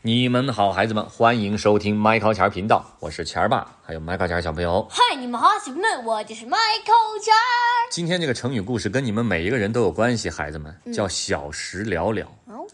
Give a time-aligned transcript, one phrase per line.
[0.00, 4.86] 你们好，孩子们，欢迎收听麦考钱儿频道，我是钱儿爸，还有麦考钱儿小朋友。
[4.88, 7.90] 嗨，你们好，小朋友们，我就是 Michael 钱儿。
[7.90, 12.24] 今天这个成语故事跟你们每一个人都有关系，孩子们嗯叫小时了了。
[12.44, 12.64] 哦，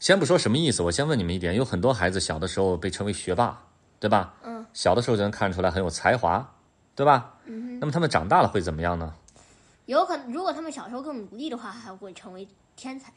[0.00, 3.56] 先不说什么意思，我先问你们一点：有很多孩子小的时候被称为学霸，
[4.00, 4.34] 对吧？
[4.42, 6.44] 嗯，小的时候就能看出来很有才华，
[6.96, 7.34] 对吧？
[7.44, 9.14] 嗯，那么他们长大了会怎么样呢？
[9.86, 13.12] 有可能，如果他们小时候更努力的话，还会成为天才。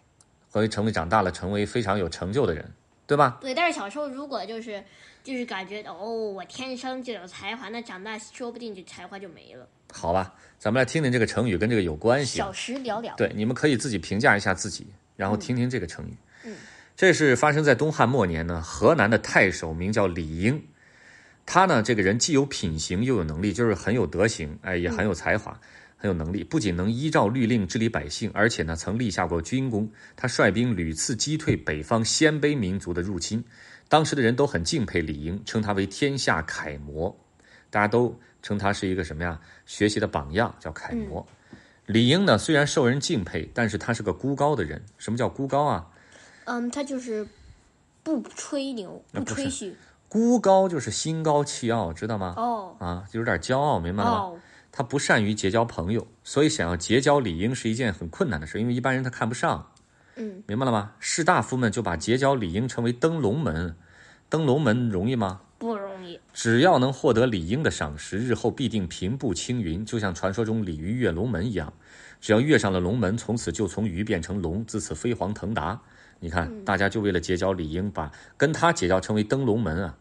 [0.51, 2.71] 会成为长大了成为非常有成就的人，
[3.07, 3.39] 对吧？
[3.41, 4.83] 对，但是小时候如果就是
[5.23, 9.67] 就是感觉哦，我天生就有才华，那长大说不定就才华就没了。
[9.93, 12.45] 好吧，咱们来听听这个成语跟这个有关系啊。
[12.45, 13.13] 小时了了。
[13.15, 14.85] 对，你们可以自己评价一下自己，
[15.15, 16.13] 然后听听这个成语。
[16.43, 16.55] 嗯，
[16.97, 20.61] 这是发生在东汉末年呢，河南的太守名叫李英，
[21.45, 25.57] 他呢这个人既有品行又有能力，就是很有德行，哎，也很有才华。
[25.97, 29.89] 很有能力，不仅能依照律令治理百姓，而且呢曾立下过军功。
[30.15, 33.43] 他率兵屡次击退北方鲜卑民族的入侵，
[33.89, 37.17] 当时的人都很敬佩李英，称他为天下楷模。
[37.69, 39.39] 大家都称他是一个什么呀？
[39.65, 41.25] 学习的榜样，叫楷模。
[41.87, 44.81] 李英呢虽然受人敬佩，但是他是个孤高的人。
[44.97, 45.87] 什么叫孤高啊？
[46.45, 47.27] 嗯，他就是
[48.03, 49.75] 不吹牛，不吹嘘。
[50.09, 52.33] 孤高就是心高气傲，知道吗？
[52.37, 54.17] 哦啊，就有点骄傲，明白了吗？
[54.17, 54.39] 哦，
[54.77, 59.71] 他不善于结交朋友，所以想要结交李应是一件很困难的事，因为一般人他看不上，
[60.17, 60.91] 嗯，明白了吗？
[60.99, 63.75] 士大夫们就把结交李应称为登龙门，
[64.29, 65.41] 登龙门容易吗？
[65.57, 66.19] 不容易。
[66.31, 71.73] 只要能获得李应的赏识，日后必定平步青云，就像传说中鲤鱼跃龙门一样。
[72.21, 75.81] 只要跃上了龙门，从此就从鱼变成龙，自此飞黄腾达。
[76.19, 79.97] 你看，大家就为了结交李英，把跟他结交称为登龙门啊。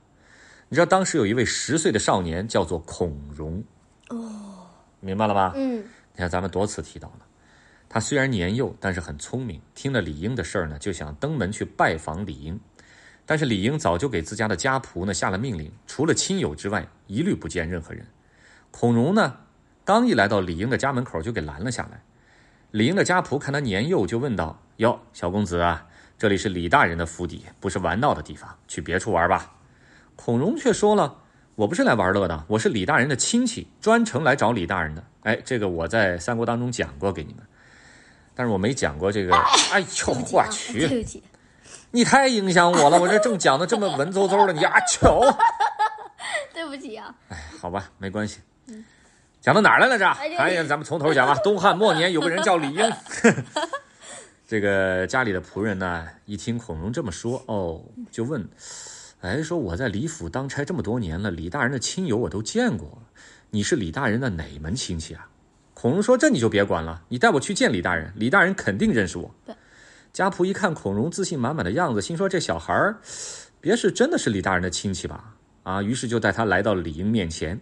[0.68, 3.64] 你知道当时有一位十岁的少年叫做孔融，
[4.10, 4.45] 哦，
[5.06, 5.52] 明白了吧？
[5.54, 7.20] 嗯，你看咱们多次提到了，
[7.88, 9.60] 他虽然年幼，但是很聪明。
[9.72, 12.58] 听了李英的事儿呢，就想登门去拜访李英。
[13.24, 18.04] 但是李英早就给自家的家仆呢下了命令，除了亲友之外，一律不见任何人。
[18.70, 19.36] 孔融呢，
[19.84, 22.02] 刚一来到李英的家门口，就给拦了下来。
[22.72, 25.86] 李英的家仆看他年幼，就问道：“哟，小公子啊，
[26.18, 29.54] 这里是李大人的府邸，不是玩闹的地方，去别处玩吧。”
[30.14, 31.22] 孔融却说了
[31.56, 35.02] ：“我不是来玩乐的，我是李大人的亲戚，专程来找李大人的。
[35.22, 37.42] 哎，这个我在三国当中讲过给你们，
[38.34, 39.34] 但是我没讲过这个。
[39.72, 40.86] 哎呦，我啊去！
[40.86, 41.22] 对不起。
[41.92, 45.18] 你太影响我了，我这正讲的这么文绉绉的，你啊瞧，
[46.52, 47.14] 对不起啊。
[47.30, 48.40] 哎好吧，没关系。
[49.40, 50.04] 讲到哪儿来了这？
[50.04, 51.34] 哎呀，咱们从头讲吧。
[51.36, 52.92] 东汉末年有个人叫李应，
[54.46, 58.46] 这个家里的仆人呢，一听孔融这么说，哦，就问，
[59.26, 63.02] 哎，说我在李府当差这么多年了，李大人的亲友我都见过，
[63.50, 65.28] 你是李大人的哪门亲戚啊？
[65.74, 69.34] 孔融说：“这你就别管了，你带我去见李大人，李大人肯定认识我。”。
[70.12, 72.96] 家仆一看孔融自信满满的样子，心说这小孩儿，
[73.60, 75.34] 别是真的是李大人的亲戚吧？
[75.64, 77.60] 啊，于是就带他来到李英面前。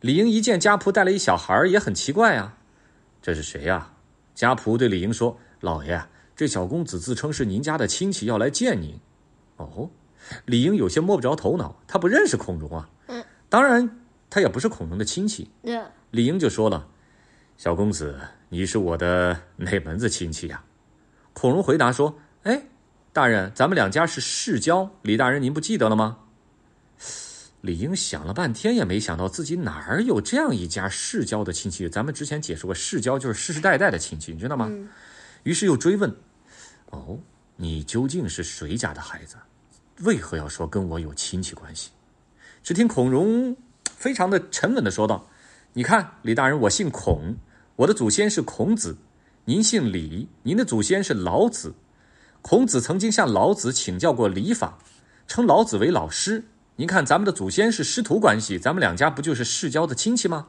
[0.00, 2.56] 李英一见家仆带了一小孩儿，也很奇怪啊，
[3.20, 3.90] 这是谁呀、
[4.36, 6.00] 家仆对李英说：“老爷，
[6.36, 8.96] 这小公子自称是您家的亲戚，要来见您。”
[9.56, 9.90] 哦，
[10.44, 12.88] 李英有些摸不着头脑，他不认识孔融啊。
[13.06, 15.50] 嗯，当然他也不是孔融的亲戚。
[15.62, 16.88] 对，李英就说了
[17.56, 18.18] ：“小公子，
[18.48, 20.62] 你是我的哪门子亲戚呀、
[21.32, 22.66] 孔融回答说：“哎，
[23.12, 26.18] 大人，咱们两家是世交，李大人您不记得了吗？”
[27.62, 31.88] 李英想了半天，也没想到自己哪儿有这样一家世交的亲戚。
[31.88, 34.68] 咱们之前解释过，世交就是世世代代的亲戚，你知道吗？
[34.70, 34.88] 嗯
[35.42, 36.12] 于是又追问
[36.90, 37.20] ：“哦，
[37.54, 39.36] 你究竟是谁家的孩子？
[40.00, 41.90] 为何要说跟我有亲戚关系？”
[42.62, 45.26] 只听孔融非常的沉稳的说道
[45.72, 47.34] ：“你看，李大人，我姓孔，
[47.76, 48.94] 我的祖先是孔子；
[49.44, 51.74] 您姓李，您的祖先是老子。
[52.42, 54.78] 孔子曾经向老子请教过礼法，
[55.26, 56.44] 称老子为老师。
[56.76, 60.46] 您看，咱们的祖先是师徒关系，咱们两家不就是世交的亲戚吗？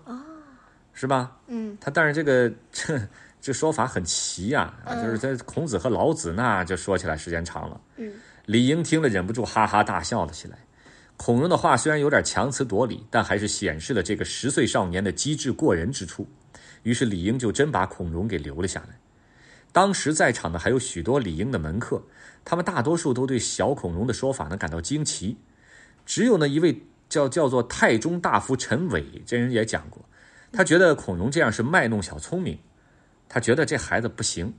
[0.93, 1.37] 是吧？
[1.45, 2.99] 嗯，他但是这个这
[3.39, 7.79] 这说法很奇呀、啊，就是在孔子和老子那就说起来时间长了。
[7.97, 8.11] 嗯，
[8.47, 10.59] 李英听了忍不住哈哈大笑了起来。
[11.17, 16.25] 孔融的话虽然有点强词夺理，但还是显示了这个十岁少年的机智过人之处。
[16.83, 18.97] 于是李英就真把孔融给留了下来。
[19.73, 22.01] 当时在场的还有许多李英的门客，
[22.45, 25.35] 他们大多数都对小孔融的说法呢感到惊奇，
[26.05, 30.05] 只有那一位叫叫做太中大夫陈伟，这人也讲过，
[30.53, 32.57] 他觉得孔融这样是卖弄小聪明，
[33.27, 34.53] 他觉得这孩子不行，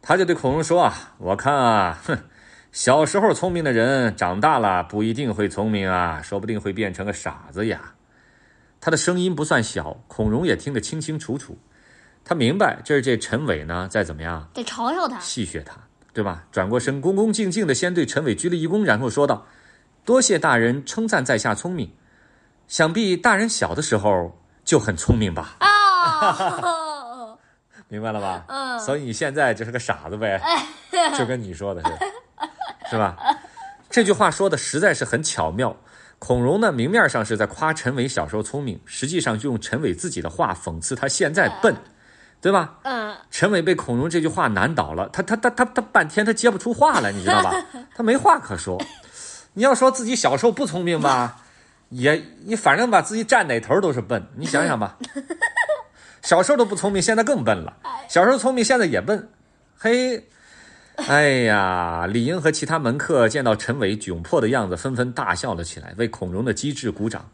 [0.00, 2.18] 他就对孔融说啊，我看啊，哼。
[2.72, 7.94] 小时候聪明的人，长大了不一定会聪明啊，说不定会变成个傻子呀。
[8.80, 11.58] 他的声音不算小，孔融也听得清清楚楚。
[12.24, 15.20] 他明白这是这陈伟呢在怎么样得嘲笑他。
[15.20, 15.76] 戏谑他。
[16.14, 16.44] 对吧？
[16.52, 19.46] 转过身，恭恭敬敬的先对陈伟鞠了一躬，然后说道
[20.04, 21.90] ：“多谢大人称赞在下聪明，
[22.68, 25.56] 想必大人小的时候就很聪明吧？
[25.60, 27.38] 哦，
[27.88, 28.44] 明白了吧？
[28.48, 30.38] 嗯所以你现在就是个傻子呗，
[31.18, 31.90] 就跟你说的是，
[32.92, 33.16] 是吧？
[33.88, 35.74] 这句话说的实在是很巧妙。
[36.18, 41.74] 孔融呢，明面上是在夸陈伟小时候聪明，实际上就用陈伟自己的话讽刺他现在笨，
[42.40, 42.78] 对吧？
[42.84, 47.52] 嗯，陈伟被孔融这句话难倒了，他他他他他半天他接不出话来，你知道吧？
[47.96, 48.80] 他没话可说。
[49.54, 51.42] 你要说自己小时候不聪明吧，
[51.88, 54.24] 也你反正把，自己站哪头都是笨。
[54.36, 54.96] 你想想吧，
[56.22, 57.72] 小时候都不聪明，现在更笨了；
[58.08, 59.28] 小时候聪明，现在也笨。
[59.76, 60.28] 嘿，
[61.08, 67.30] 哎呀，李英和其他门客见到陈伟窘迫的样子，纷纷大笑了起来，为孔融的机智鼓掌。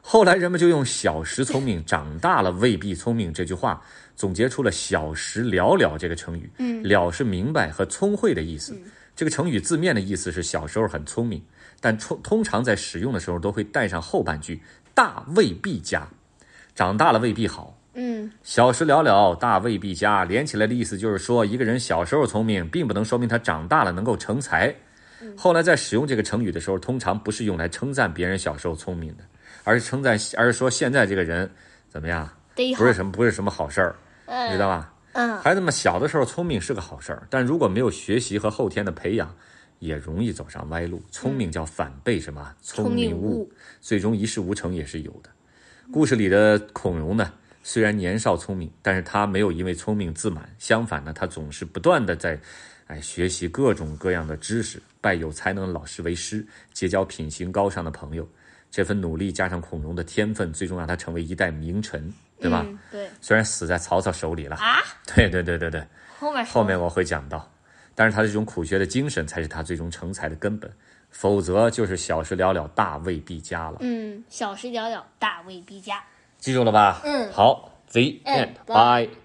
[0.00, 3.80] 后来人们就用“小时聪明，长大了未必聪明”这句话，
[4.16, 6.50] 总结出了“小时了了”这个成语。
[6.58, 8.76] 嗯了是明白和聪慧的意思。
[9.14, 11.40] 这个成语字面的意思是小时候很聪明，
[11.80, 14.60] 但通通常在使用的时候都会带上后半句
[14.94, 16.08] “大未必佳”，
[16.74, 17.78] 长大了未必好。
[17.94, 24.74] 嗯小时了了，大未必佳，连起来的意思就是说，一个人小时候聪明，并不能说明他长大了能够成才。
[25.36, 29.24] 后来在使用这个成语的时候，通常不是用来称赞别人小时候聪明的，
[29.64, 31.50] 而是称赞，而是说现在这个人
[31.88, 32.28] 怎么样，
[32.76, 33.94] 不是什么不是什么好事儿，
[34.48, 34.92] 你知道吧？
[35.12, 39.30] 嗯孩子们小的时候聪明是个好事儿，但如果没有学习和后天的培养，
[39.78, 41.02] 也容易走上歪路。
[41.10, 42.50] 聪明叫反被什么？
[42.62, 43.50] 聪明误，
[43.80, 45.28] 最终一事无成也是有的。
[45.92, 47.30] 故事里的孔融呢，
[47.62, 52.38] 虽然年少聪明，但是他没有因为聪明自满，相反呢，他总是不断的在，
[52.86, 58.28] 哎，学习各种各样的知识，拜有才能的老师为师，结交品行高尚的朋友。
[58.70, 62.64] 这份努力加上孔融的天分，最终让他成为一代名臣，对吧？
[62.66, 64.78] 嗯对虽然死在曹操手里了，啊，
[65.14, 65.86] 对对对对对，
[66.18, 67.48] 后面后面我会讲到。
[67.94, 70.72] 但是他这种苦学的精神才是他最终成才的根本，
[71.10, 73.76] 否则就是小事了了，大未必佳了。
[73.80, 76.02] 嗯，小事了了，大未必佳。
[76.42, 77.00] 记住了吧？
[77.04, 78.54] 嗯好，The And end.
[78.66, 79.21] Bye.